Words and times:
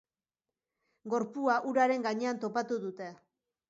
Gorpua 1.15 1.59
uraren 1.75 2.09
gainean 2.11 2.45
topatu 2.47 2.85
dute. 2.91 3.17